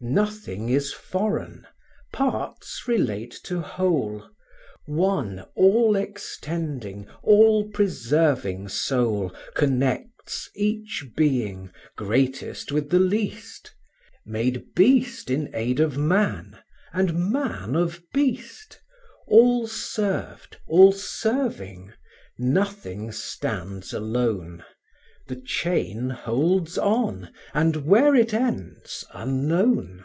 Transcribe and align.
Nothing 0.00 0.68
is 0.68 0.92
foreign: 0.92 1.66
parts 2.12 2.82
relate 2.86 3.40
to 3.44 3.62
whole; 3.62 4.28
One 4.84 5.46
all 5.54 5.96
extending, 5.96 7.06
all 7.22 7.70
preserving 7.70 8.68
soul 8.68 9.34
Connects 9.54 10.50
each 10.54 11.06
being, 11.16 11.70
greatest 11.96 12.70
with 12.70 12.90
the 12.90 12.98
least; 13.00 13.74
Made 14.26 14.74
beast 14.74 15.30
in 15.30 15.48
aid 15.54 15.80
of 15.80 15.96
man, 15.96 16.58
and 16.92 17.32
man 17.32 17.74
of 17.74 18.02
beast; 18.12 18.78
All 19.26 19.66
served, 19.66 20.58
all 20.66 20.92
serving: 20.92 21.94
nothing 22.36 23.10
stands 23.10 23.94
alone; 23.94 24.66
The 25.26 25.36
chain 25.36 26.10
holds 26.10 26.76
on, 26.76 27.32
and 27.54 27.86
where 27.86 28.14
it 28.14 28.34
ends, 28.34 29.02
unknown. 29.14 30.04